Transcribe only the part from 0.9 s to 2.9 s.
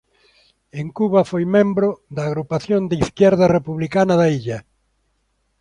Cuba foi membro da Agrupación